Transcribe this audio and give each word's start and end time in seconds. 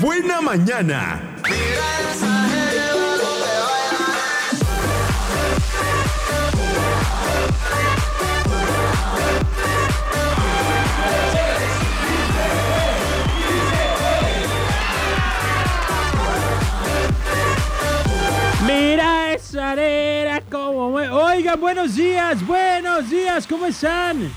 buena 0.00 0.40
mañana! 0.40 1.20
Mira 18.66 19.32
esa 19.32 19.70
arena 19.70 20.40
como... 20.50 20.88
Oigan, 20.94 21.60
buenos 21.60 21.94
días, 21.96 22.46
buenos 22.46 23.10
días, 23.10 23.46
¿cómo 23.46 23.66
están? 23.66 24.30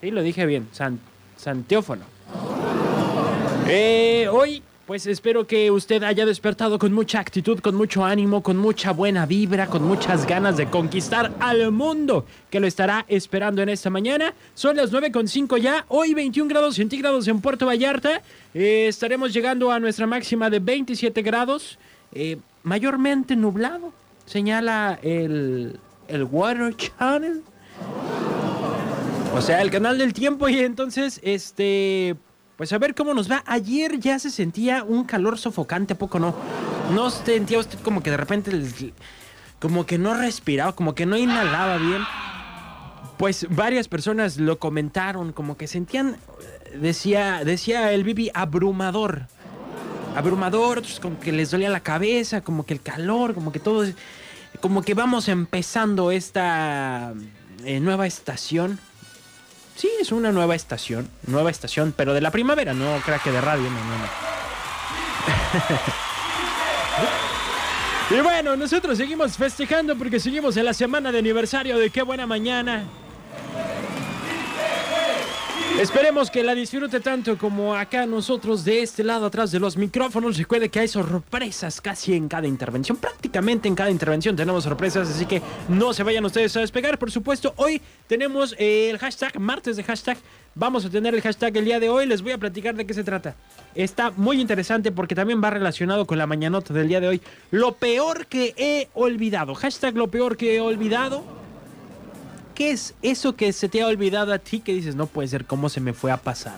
Sí, 0.00 0.10
lo 0.10 0.22
dije 0.22 0.44
bien, 0.44 0.68
San, 0.72 0.98
Santeófono. 1.36 2.02
Eh, 3.68 4.26
hoy, 4.28 4.60
pues 4.86 5.04
espero 5.08 5.48
que 5.48 5.72
usted 5.72 6.04
haya 6.04 6.24
despertado 6.24 6.78
con 6.78 6.92
mucha 6.92 7.18
actitud, 7.18 7.58
con 7.58 7.74
mucho 7.74 8.04
ánimo, 8.04 8.42
con 8.42 8.56
mucha 8.56 8.92
buena 8.92 9.26
vibra, 9.26 9.66
con 9.66 9.82
muchas 9.82 10.26
ganas 10.26 10.56
de 10.56 10.70
conquistar 10.70 11.32
al 11.40 11.72
mundo 11.72 12.24
que 12.50 12.60
lo 12.60 12.68
estará 12.68 13.04
esperando 13.08 13.62
en 13.62 13.68
esta 13.68 13.90
mañana. 13.90 14.32
Son 14.54 14.76
las 14.76 14.92
9.5 14.92 15.58
ya, 15.58 15.84
hoy 15.88 16.14
21 16.14 16.48
grados 16.48 16.76
centígrados 16.76 17.26
en 17.26 17.40
Puerto 17.40 17.66
Vallarta. 17.66 18.22
Eh, 18.54 18.86
estaremos 18.86 19.32
llegando 19.32 19.72
a 19.72 19.80
nuestra 19.80 20.06
máxima 20.06 20.50
de 20.50 20.60
27 20.60 21.20
grados, 21.22 21.78
eh, 22.12 22.38
mayormente 22.62 23.34
nublado, 23.34 23.92
señala 24.24 25.00
el, 25.02 25.80
el 26.06 26.22
Water 26.22 26.76
Channel. 26.76 27.42
O 29.34 29.40
sea, 29.42 29.60
el 29.62 29.70
canal 29.72 29.98
del 29.98 30.12
tiempo 30.12 30.48
y 30.48 30.60
entonces, 30.60 31.20
este, 31.24 32.16
pues 32.56 32.72
a 32.72 32.78
ver 32.78 32.94
cómo 32.94 33.14
nos 33.14 33.30
va. 33.30 33.42
Ayer 33.46 33.98
ya 33.98 34.18
se 34.18 34.30
sentía 34.30 34.82
un 34.82 35.04
calor 35.04 35.38
sofocante, 35.38 35.94
¿a 35.94 35.98
poco 35.98 36.18
no? 36.18 36.34
¿No 36.94 37.10
sentía 37.10 37.58
usted 37.58 37.78
como 37.80 38.02
que 38.02 38.10
de 38.10 38.16
repente, 38.16 38.92
como 39.60 39.86
que 39.86 39.98
no 39.98 40.14
respiraba, 40.14 40.72
como 40.72 40.94
que 40.94 41.06
no 41.06 41.16
inhalaba 41.16 41.76
bien? 41.76 42.02
Pues 43.18 43.46
varias 43.50 43.88
personas 43.88 44.38
lo 44.38 44.58
comentaron, 44.58 45.32
como 45.32 45.56
que 45.56 45.66
sentían, 45.66 46.16
decía, 46.80 47.44
decía 47.44 47.92
el 47.92 48.04
Bibi, 48.04 48.30
abrumador. 48.34 49.26
Abrumador, 50.14 50.80
pues, 50.80 50.98
como 50.98 51.20
que 51.20 51.32
les 51.32 51.50
dolía 51.50 51.68
la 51.68 51.80
cabeza, 51.80 52.40
como 52.40 52.64
que 52.64 52.72
el 52.72 52.80
calor, 52.80 53.34
como 53.34 53.52
que 53.52 53.60
todo, 53.60 53.84
como 54.60 54.82
que 54.82 54.94
vamos 54.94 55.28
empezando 55.28 56.10
esta 56.10 57.12
eh, 57.64 57.80
nueva 57.80 58.06
estación. 58.06 58.78
Sí, 59.76 59.90
es 60.00 60.10
una 60.10 60.32
nueva 60.32 60.54
estación, 60.54 61.08
nueva 61.26 61.50
estación, 61.50 61.92
pero 61.94 62.14
de 62.14 62.22
la 62.22 62.30
primavera, 62.30 62.72
no 62.72 62.98
crea 63.04 63.18
que 63.18 63.30
de 63.30 63.40
radio, 63.42 63.64
no, 63.64 63.70
no, 63.70 63.98
no. 63.98 64.06
y 68.16 68.20
bueno, 68.22 68.56
nosotros 68.56 68.96
seguimos 68.96 69.36
festejando 69.36 69.96
porque 69.96 70.18
seguimos 70.18 70.56
en 70.56 70.64
la 70.64 70.72
semana 70.72 71.12
de 71.12 71.18
aniversario 71.18 71.78
de 71.78 71.90
Qué 71.90 72.00
Buena 72.02 72.26
Mañana. 72.26 72.84
Esperemos 75.80 76.30
que 76.30 76.42
la 76.42 76.54
disfrute 76.54 77.00
tanto 77.00 77.36
como 77.36 77.74
acá 77.74 78.06
nosotros 78.06 78.64
de 78.64 78.80
este 78.80 79.04
lado 79.04 79.26
atrás 79.26 79.50
de 79.50 79.60
los 79.60 79.76
micrófonos. 79.76 80.38
Recuerde 80.38 80.70
que 80.70 80.80
hay 80.80 80.88
sorpresas 80.88 81.82
casi 81.82 82.14
en 82.14 82.28
cada 82.28 82.46
intervención. 82.46 82.96
Prácticamente 82.96 83.68
en 83.68 83.74
cada 83.74 83.90
intervención 83.90 84.34
tenemos 84.34 84.64
sorpresas, 84.64 85.10
así 85.10 85.26
que 85.26 85.42
no 85.68 85.92
se 85.92 86.02
vayan 86.02 86.24
ustedes 86.24 86.56
a 86.56 86.60
despegar. 86.60 86.98
Por 86.98 87.10
supuesto, 87.10 87.52
hoy 87.56 87.82
tenemos 88.06 88.54
eh, 88.58 88.88
el 88.88 88.98
hashtag, 88.98 89.38
martes 89.38 89.76
de 89.76 89.84
hashtag. 89.84 90.16
Vamos 90.54 90.86
a 90.86 90.90
tener 90.90 91.14
el 91.14 91.20
hashtag 91.20 91.54
el 91.58 91.66
día 91.66 91.78
de 91.78 91.90
hoy. 91.90 92.06
Les 92.06 92.22
voy 92.22 92.32
a 92.32 92.38
platicar 92.38 92.74
de 92.74 92.86
qué 92.86 92.94
se 92.94 93.04
trata. 93.04 93.36
Está 93.74 94.12
muy 94.16 94.40
interesante 94.40 94.92
porque 94.92 95.14
también 95.14 95.44
va 95.44 95.50
relacionado 95.50 96.06
con 96.06 96.16
la 96.16 96.26
mañanota 96.26 96.72
del 96.72 96.88
día 96.88 97.00
de 97.00 97.08
hoy. 97.08 97.20
Lo 97.50 97.72
peor 97.72 98.26
que 98.28 98.54
he 98.56 98.88
olvidado. 98.94 99.54
Hashtag 99.54 99.94
lo 99.94 100.08
peor 100.08 100.38
que 100.38 100.56
he 100.56 100.60
olvidado. 100.60 101.45
¿Qué 102.56 102.70
es 102.70 102.94
eso 103.02 103.36
que 103.36 103.52
se 103.52 103.68
te 103.68 103.82
ha 103.82 103.86
olvidado 103.86 104.32
a 104.32 104.38
ti 104.38 104.60
que 104.60 104.72
dices, 104.72 104.96
no 104.96 105.06
puede 105.06 105.28
ser, 105.28 105.44
cómo 105.44 105.68
se 105.68 105.78
me 105.78 105.92
fue 105.92 106.10
a 106.10 106.16
pasar? 106.16 106.56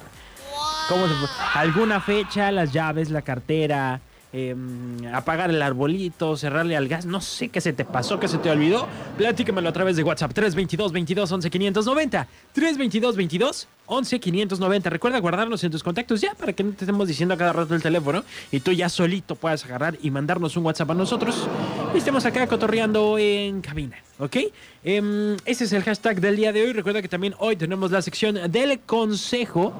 ¿Cómo 0.89 1.09
se 1.09 1.15
fue? 1.15 1.29
¿Alguna 1.55 2.01
fecha, 2.01 2.53
las 2.53 2.73
llaves, 2.73 3.11
la 3.11 3.23
cartera, 3.23 4.01
em, 4.33 5.13
apagar 5.13 5.51
el 5.51 5.61
arbolito, 5.61 6.37
cerrarle 6.37 6.77
al 6.77 6.87
gas? 6.87 7.05
No 7.05 7.21
sé 7.21 7.49
qué 7.49 7.61
se 7.61 7.73
te 7.73 7.85
pasó, 7.85 8.21
qué 8.21 8.29
se 8.29 8.39
te 8.39 8.49
olvidó. 8.49 8.87
Platícamelo 9.17 9.69
a 9.69 9.73
través 9.73 9.97
de 9.97 10.05
WhatsApp 10.05 10.33
322 10.33 10.93
22 10.93 11.33
11 11.33 11.51
590. 11.51 12.29
322 12.53 13.17
22 13.17 13.69
11 13.87 14.21
590. 14.21 14.91
Recuerda 14.91 15.19
guardarnos 15.19 15.65
en 15.65 15.73
tus 15.73 15.83
contactos 15.83 16.21
ya 16.21 16.33
para 16.35 16.53
que 16.53 16.63
no 16.63 16.75
te 16.75 16.85
estemos 16.85 17.09
diciendo 17.09 17.35
a 17.35 17.37
cada 17.37 17.53
rato 17.53 17.75
el 17.75 17.83
teléfono 17.83 18.23
y 18.53 18.61
tú 18.61 18.71
ya 18.71 18.89
solito 18.89 19.35
puedas 19.35 19.65
agarrar 19.65 19.99
y 20.01 20.13
mandarnos 20.13 20.57
un 20.57 20.65
WhatsApp 20.65 20.93
a 20.93 20.95
nosotros 20.95 21.49
y 21.95 21.99
estemos 21.99 22.25
acá 22.25 22.47
cotorreando 22.47 23.19
en 23.19 23.61
cabina, 23.61 23.97
¿ok? 24.19 24.37
Em, 24.85 25.37
ese 25.45 25.65
es 25.65 25.73
el 25.73 25.83
hashtag 25.83 26.21
del 26.21 26.37
día 26.37 26.53
de 26.53 26.63
hoy. 26.63 26.73
Recuerda 26.73 27.03
que 27.03 27.09
también 27.09 27.35
hoy 27.39 27.57
tenemos 27.57 27.91
la 27.91 28.03
sección 28.03 28.51
del 28.51 28.81
consejo. 28.81 29.73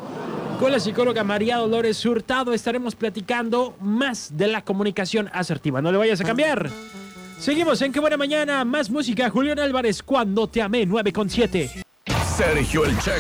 Con 0.59 0.73
la 0.73 0.81
psicóloga 0.81 1.23
María 1.23 1.59
Dolores 1.59 2.05
Hurtado 2.05 2.53
estaremos 2.53 2.95
platicando 2.95 3.77
más 3.81 4.37
de 4.37 4.49
la 4.49 4.65
comunicación 4.65 5.31
asertiva. 5.33 5.81
No 5.81 5.93
le 5.93 5.99
vayas 5.99 6.21
a 6.21 6.25
cambiar. 6.25 6.71
Seguimos 7.39 7.81
en 7.83 7.93
Qué 7.93 8.01
Buena 8.01 8.17
Mañana. 8.17 8.65
Más 8.65 8.91
música. 8.91 9.31
Julián 9.31 9.59
Álvarez, 9.61 10.03
Cuando 10.03 10.49
Te 10.49 10.61
Amé, 10.61 10.85
9 10.87 11.13
con 11.13 11.31
7. 11.31 11.71
Sergio 12.37 12.85
El 12.85 12.99
Che. 12.99 13.13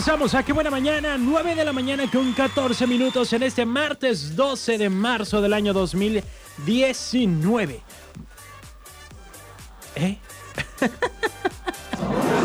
Regresamos 0.00 0.34
a 0.34 0.42
Qué 0.42 0.54
Buena 0.54 0.70
Mañana, 0.70 1.18
9 1.18 1.54
de 1.54 1.62
la 1.62 1.74
mañana 1.74 2.10
con 2.10 2.32
14 2.32 2.86
minutos 2.86 3.30
en 3.34 3.42
este 3.42 3.66
martes 3.66 4.34
12 4.34 4.78
de 4.78 4.88
marzo 4.88 5.42
del 5.42 5.52
año 5.52 5.74
2019. 5.74 7.82
¿Eh? 9.96 10.16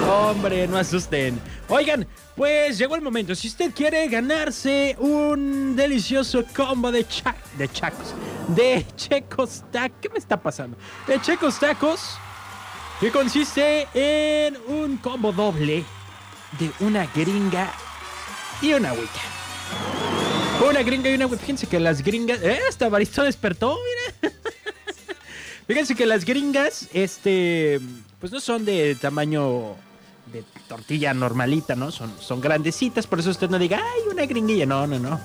Hombre, 0.10 0.68
no 0.68 0.78
asusten. 0.78 1.40
Oigan, 1.70 2.06
pues 2.36 2.78
llegó 2.78 2.98
el 2.98 3.02
momento. 3.02 3.34
Si 3.34 3.48
usted 3.48 3.72
quiere 3.74 4.06
ganarse 4.10 4.98
un 5.00 5.78
delicioso 5.78 6.44
combo 6.54 6.92
de, 6.92 7.08
cha- 7.08 7.38
de 7.58 7.70
chacos, 7.70 8.14
de 8.50 8.86
checos 8.98 9.64
tacos, 9.72 9.98
¿qué 10.02 10.10
me 10.10 10.18
está 10.18 10.36
pasando? 10.36 10.76
De 11.08 11.22
checos 11.22 11.58
tacos, 11.58 12.18
que 13.00 13.10
consiste 13.12 13.88
en 13.94 14.58
un 14.68 14.98
combo 14.98 15.32
doble 15.32 15.86
de 16.60 16.72
una 16.80 17.06
gringa 17.08 17.72
y 18.62 18.74
una 18.74 18.90
agüita. 18.92 19.20
Una 20.68 20.84
gringa 20.84 21.10
y 21.10 21.16
una 21.16 21.26
agüita. 21.26 21.42
Fíjense 21.42 21.68
que 21.68 21.80
las 21.80 22.02
gringas. 22.02 22.42
¡Eh! 22.42 22.60
Hasta 22.70 22.90
Baristó 22.90 23.24
despertó, 23.24 23.78
mira. 24.22 24.34
Fíjense 25.68 25.96
que 25.96 26.06
las 26.06 26.26
gringas, 26.26 26.88
este. 26.94 27.80
Pues 28.20 28.32
no 28.32 28.40
son 28.40 28.66
de 28.66 28.96
tamaño 28.96 29.76
de 30.32 30.44
tortilla 30.68 31.14
normalita, 31.14 31.76
¿no? 31.76 31.92
Son, 31.92 32.12
son 32.20 32.42
grandecitas, 32.42 33.08
por 33.08 33.20
eso 33.20 33.30
usted 33.30 33.50
no 33.50 33.60
diga, 33.60 33.78
¡ay, 33.78 34.02
una 34.12 34.26
gringuilla! 34.26 34.66
No, 34.66 34.88
no, 34.88 35.00
no. 35.00 35.20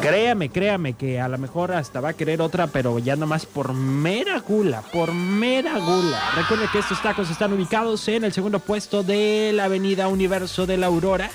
Créame, 0.00 0.48
créame 0.48 0.92
que 0.92 1.20
a 1.20 1.26
lo 1.26 1.38
mejor 1.38 1.72
hasta 1.72 2.00
va 2.00 2.10
a 2.10 2.12
querer 2.12 2.40
otra, 2.40 2.68
pero 2.68 2.98
ya 3.00 3.16
nomás 3.16 3.46
por 3.46 3.72
mera 3.72 4.38
gula, 4.38 4.82
por 4.92 5.12
mera 5.12 5.76
gula. 5.78 6.20
Recuerde 6.36 6.66
que 6.72 6.78
estos 6.78 7.02
tacos 7.02 7.28
están 7.30 7.52
ubicados 7.52 8.06
en 8.06 8.22
el 8.22 8.32
segundo 8.32 8.60
puesto 8.60 9.02
de 9.02 9.50
la 9.52 9.64
avenida 9.64 10.06
Universo 10.06 10.66
de 10.66 10.76
la 10.76 10.86
Aurora, 10.86 11.30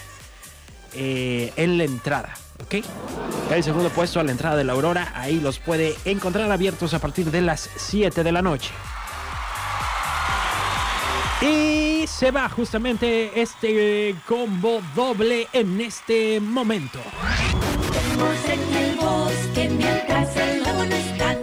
eh, 0.93 1.51
en 1.57 1.77
la 1.77 1.83
entrada, 1.83 2.33
¿ok? 2.63 2.85
El 3.51 3.63
segundo 3.63 3.89
puesto 3.89 4.21
a 4.21 4.23
la 4.23 4.31
entrada 4.31 4.55
de 4.55 4.63
la 4.63 4.73
Aurora, 4.73 5.11
ahí 5.15 5.41
los 5.41 5.59
puede 5.59 5.95
encontrar 6.05 6.49
abiertos 6.49 6.93
a 6.93 6.99
partir 6.99 7.31
de 7.31 7.41
las 7.41 7.69
7 7.75 8.23
de 8.23 8.31
la 8.31 8.41
noche. 8.41 8.71
Y 11.41 12.07
se 12.07 12.31
va 12.31 12.47
justamente 12.47 13.41
este 13.41 14.15
combo 14.25 14.81
doble 14.95 15.47
en 15.51 15.81
este 15.81 16.39
momento. 16.39 16.99
Juguemos 18.13 18.49
en 18.49 18.75
el 18.75 18.95
bosque 18.95 19.69
mientras 19.69 20.37
el 20.37 20.59
lobo 20.63 20.85
no 20.85 20.95
está. 20.95 21.37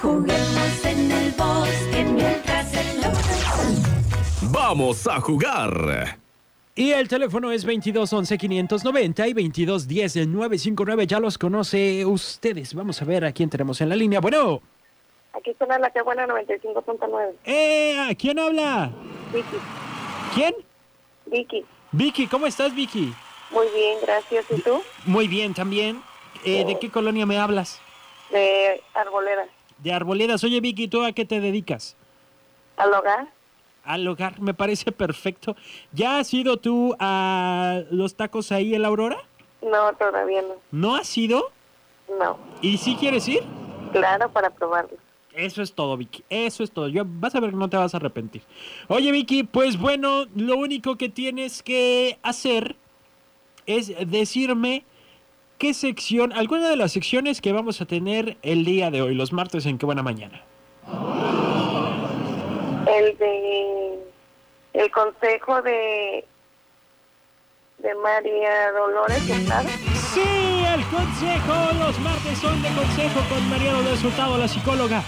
Juguemos 0.00 0.84
en 0.84 1.10
el 1.10 1.30
bosque 1.32 2.04
mientras 2.08 2.74
el 2.74 2.96
lobo 3.02 3.12
no 3.14 3.18
está. 3.18 4.48
vamos 4.52 5.06
a 5.08 5.20
jugar. 5.20 6.18
Y 6.76 6.90
el 6.92 7.06
teléfono 7.08 7.50
es 7.52 7.64
22 7.64 8.12
11 8.12 8.38
590 8.38 9.28
y 9.28 9.32
22 9.32 9.86
10 9.88 10.26
959. 10.28 11.06
Ya 11.06 11.18
los 11.20 11.36
conoce 11.38 12.04
ustedes. 12.04 12.74
Vamos 12.74 13.00
a 13.02 13.04
ver 13.04 13.24
a 13.24 13.32
quién 13.32 13.50
tenemos 13.50 13.80
en 13.80 13.88
la 13.88 13.96
línea. 13.96 14.20
Bueno, 14.20 14.60
Aquí 15.36 15.52
suena 15.58 15.78
la 15.80 15.90
que 15.90 16.00
buena 16.02 16.26
95.9. 16.28 17.32
eh, 17.44 17.98
¿a 18.08 18.14
¿quién 18.14 18.38
habla? 18.38 18.92
Vicky. 19.32 19.56
¿Quién? 20.32 20.54
Vicky. 21.26 21.64
Vicky, 21.90 22.26
¿cómo 22.28 22.46
estás, 22.46 22.72
Vicky? 22.74 23.12
Muy 23.50 23.68
bien, 23.74 23.98
gracias. 24.02 24.44
¿Y 24.50 24.60
tú? 24.60 24.82
Muy 25.06 25.28
bien, 25.28 25.54
también. 25.54 26.02
Eh, 26.44 26.64
¿De 26.64 26.78
qué 26.78 26.90
colonia 26.90 27.26
me 27.26 27.38
hablas? 27.38 27.80
De 28.30 28.82
Arboleda. 28.94 29.46
De 29.78 29.92
Arboledas. 29.92 30.42
Oye, 30.44 30.60
Vicky, 30.60 30.88
¿tú 30.88 31.04
a 31.04 31.12
qué 31.12 31.24
te 31.24 31.40
dedicas? 31.40 31.96
¿Al 32.76 32.92
hogar? 32.92 33.28
Al 33.84 34.06
hogar, 34.08 34.40
me 34.40 34.54
parece 34.54 34.92
perfecto. 34.92 35.56
¿Ya 35.92 36.18
has 36.18 36.32
ido 36.32 36.56
tú 36.56 36.96
a 36.98 37.82
los 37.90 38.16
tacos 38.16 38.50
ahí 38.50 38.74
en 38.74 38.82
la 38.82 38.88
Aurora? 38.88 39.18
No, 39.62 39.92
todavía 39.94 40.42
no. 40.42 40.54
¿No 40.70 40.96
has 40.96 41.16
ido? 41.16 41.50
No. 42.18 42.38
¿Y 42.60 42.78
si 42.78 42.96
quieres 42.96 43.28
ir? 43.28 43.42
Claro, 43.92 44.30
para 44.30 44.50
probarlo. 44.50 44.96
Eso 45.34 45.62
es 45.62 45.72
todo, 45.72 45.96
Vicky. 45.96 46.24
Eso 46.30 46.62
es 46.62 46.70
todo. 46.70 46.88
Yo, 46.88 47.02
vas 47.06 47.34
a 47.34 47.40
ver 47.40 47.50
que 47.50 47.56
no 47.56 47.68
te 47.68 47.76
vas 47.76 47.94
a 47.94 47.96
arrepentir. 47.96 48.42
Oye, 48.88 49.10
Vicky, 49.10 49.42
pues 49.42 49.78
bueno, 49.78 50.26
lo 50.34 50.56
único 50.56 50.96
que 50.96 51.08
tienes 51.08 51.62
que 51.62 52.18
hacer 52.22 52.76
es 53.66 53.92
decirme 54.10 54.84
qué 55.58 55.74
sección, 55.74 56.32
alguna 56.32 56.68
de 56.68 56.76
las 56.76 56.92
secciones 56.92 57.40
que 57.40 57.52
vamos 57.52 57.80
a 57.80 57.86
tener 57.86 58.36
el 58.42 58.64
día 58.64 58.90
de 58.90 59.02
hoy, 59.02 59.14
los 59.14 59.32
martes 59.32 59.66
en 59.66 59.78
Qué 59.78 59.86
Buena 59.86 60.02
Mañana. 60.02 60.42
El 62.86 63.16
de... 63.18 63.98
El 64.72 64.90
consejo 64.90 65.62
de... 65.62 66.24
De 67.78 67.94
María 67.96 68.72
Dolores 68.72 69.28
Estrada. 69.28 69.68
Sí, 70.12 70.20
el 70.20 70.82
consejo. 70.86 71.54
Los 71.78 71.98
martes 72.00 72.38
son 72.38 72.62
de 72.62 72.68
consejo 72.68 73.20
con 73.28 73.50
María 73.50 73.72
Dolores 73.72 74.02
Hurtado, 74.02 74.38
la 74.38 74.48
psicóloga. 74.48 75.02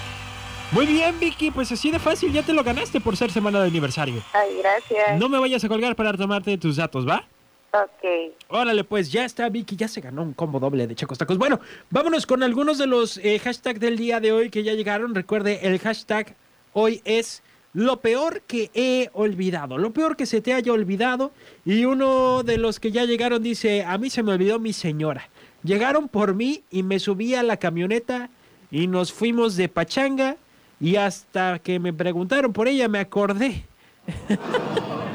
Muy 0.72 0.84
bien, 0.86 1.18
Vicky, 1.18 1.50
pues 1.50 1.70
así 1.72 1.90
de 1.90 1.98
fácil, 1.98 2.32
ya 2.32 2.42
te 2.42 2.52
lo 2.52 2.64
ganaste 2.64 3.00
por 3.00 3.16
ser 3.16 3.30
semana 3.30 3.60
de 3.60 3.68
aniversario. 3.68 4.20
Ay, 4.32 4.58
gracias. 4.58 5.18
No 5.18 5.28
me 5.28 5.38
vayas 5.38 5.64
a 5.64 5.68
colgar 5.68 5.94
para 5.94 6.12
tomarte 6.14 6.58
tus 6.58 6.76
datos, 6.76 7.08
¿va? 7.08 7.24
Ok. 7.72 8.34
Órale, 8.48 8.84
pues 8.84 9.12
ya 9.12 9.24
está 9.24 9.48
Vicky, 9.48 9.76
ya 9.76 9.88
se 9.88 10.00
ganó 10.00 10.22
un 10.22 10.32
combo 10.32 10.58
doble 10.58 10.86
de 10.86 10.94
Chacos 10.94 11.18
Tacos. 11.18 11.36
Bueno, 11.38 11.60
vámonos 11.90 12.26
con 12.26 12.42
algunos 12.42 12.78
de 12.78 12.86
los 12.86 13.18
eh, 13.18 13.38
hashtags 13.38 13.80
del 13.80 13.96
día 13.96 14.20
de 14.20 14.32
hoy 14.32 14.50
que 14.50 14.62
ya 14.62 14.74
llegaron. 14.74 15.14
Recuerde, 15.14 15.60
el 15.62 15.78
hashtag 15.78 16.36
hoy 16.72 17.02
es 17.04 17.42
lo 17.74 18.00
peor 18.00 18.40
que 18.46 18.70
he 18.72 19.10
olvidado, 19.12 19.76
lo 19.76 19.92
peor 19.92 20.16
que 20.16 20.24
se 20.24 20.40
te 20.40 20.54
haya 20.54 20.72
olvidado. 20.72 21.32
Y 21.64 21.84
uno 21.84 22.42
de 22.42 22.56
los 22.56 22.80
que 22.80 22.92
ya 22.92 23.04
llegaron 23.04 23.42
dice, 23.42 23.84
a 23.84 23.98
mí 23.98 24.08
se 24.08 24.22
me 24.22 24.32
olvidó 24.32 24.58
mi 24.58 24.72
señora. 24.72 25.28
Llegaron 25.62 26.08
por 26.08 26.34
mí 26.34 26.62
y 26.70 26.82
me 26.82 26.98
subí 26.98 27.34
a 27.34 27.42
la 27.42 27.58
camioneta 27.58 28.30
y 28.70 28.86
nos 28.86 29.12
fuimos 29.12 29.56
de 29.56 29.68
pachanga 29.68 30.36
y 30.80 30.96
hasta 30.96 31.58
que 31.58 31.78
me 31.78 31.92
preguntaron 31.92 32.52
por 32.52 32.68
ella 32.68 32.88
me 32.88 33.00
acordé. 33.00 33.64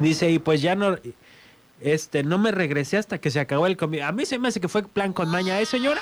Dice, 0.00 0.30
y 0.30 0.38
pues 0.38 0.62
ya 0.62 0.74
no, 0.74 0.96
este, 1.80 2.22
no 2.22 2.38
me 2.38 2.50
regresé 2.50 2.96
hasta 2.96 3.18
que 3.18 3.30
se 3.30 3.38
acabó 3.38 3.66
el 3.66 3.76
comida. 3.76 4.08
A 4.08 4.12
mí 4.12 4.26
se 4.26 4.38
me 4.38 4.48
hace 4.48 4.60
que 4.60 4.68
fue 4.68 4.82
plan 4.82 5.12
con 5.12 5.30
maña, 5.30 5.60
¿eh, 5.60 5.66
señora? 5.66 6.00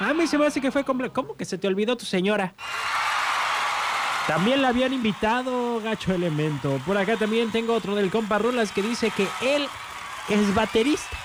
A 0.00 0.12
mí 0.12 0.26
se 0.26 0.36
me 0.36 0.46
hace 0.46 0.60
que 0.60 0.70
fue 0.70 0.84
con... 0.84 1.08
¿Cómo 1.10 1.36
que 1.36 1.44
se 1.44 1.56
te 1.56 1.66
olvidó 1.66 1.96
tu 1.96 2.04
señora? 2.04 2.54
También 4.26 4.60
la 4.60 4.68
habían 4.68 4.92
invitado, 4.92 5.80
gacho 5.80 6.12
elemento. 6.12 6.80
Por 6.84 6.98
acá 6.98 7.16
también 7.16 7.50
tengo 7.52 7.72
otro 7.74 7.94
del 7.94 8.10
compa 8.10 8.38
Rulas 8.38 8.72
que 8.72 8.82
dice 8.82 9.10
que 9.10 9.28
él 9.40 9.68
es 10.28 10.54
baterista. 10.54 11.16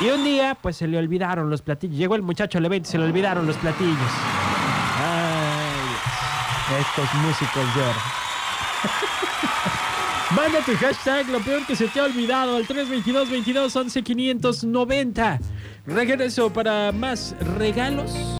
Y 0.00 0.08
un 0.08 0.24
día, 0.24 0.56
pues 0.60 0.76
se 0.76 0.86
le 0.86 0.96
olvidaron 0.96 1.50
los 1.50 1.60
platillos. 1.60 1.98
Llegó 1.98 2.14
el 2.14 2.22
muchacho 2.22 2.56
al 2.56 2.64
evento 2.64 2.88
y 2.88 2.92
se 2.92 2.98
le 2.98 3.04
olvidaron 3.04 3.46
los 3.46 3.56
platillos. 3.58 3.98
Ay, 4.98 6.80
estos 6.80 7.14
músicos 7.16 7.66
lloran. 7.76 8.00
Manda 10.36 10.60
tu 10.64 10.76
hashtag, 10.76 11.28
lo 11.28 11.40
peor 11.40 11.66
que 11.66 11.74
se 11.74 11.88
te 11.88 11.98
ha 11.98 12.04
olvidado, 12.04 12.56
al 12.56 12.64
322 12.64 13.30
22 13.30 13.74
11 13.74 14.02
590. 14.02 15.40
Regreso 15.86 16.52
para 16.52 16.92
más 16.92 17.34
regalos. 17.58 18.12